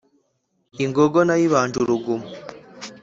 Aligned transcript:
Ingogo 0.83 1.19
nayibanje 1.27 1.77
uruguma 1.79 2.25